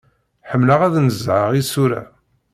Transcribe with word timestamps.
Ḥemmleɣ 0.49 0.79
ad 0.83 0.95
nezheɣ 1.05 1.49
isura. 1.61 2.01